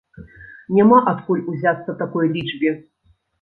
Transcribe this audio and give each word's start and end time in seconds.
Няма 0.77 0.97
адкуль 1.11 1.43
узяцца 1.51 1.95
такой 2.01 2.31
лічбе. 2.39 2.73